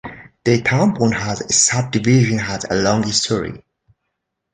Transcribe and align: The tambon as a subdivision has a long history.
The 0.45 0.63
tambon 0.63 1.13
as 1.13 1.41
a 1.41 1.53
subdivision 1.53 2.39
has 2.39 2.65
a 2.67 2.73
long 2.73 3.03
history. 3.03 3.63